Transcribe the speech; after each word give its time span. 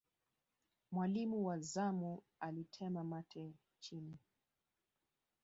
mwalimu 0.91 1.45
wa 1.45 1.59
zamu 1.59 2.23
alitema 2.39 3.03
mate 3.03 3.53
chini 3.79 4.17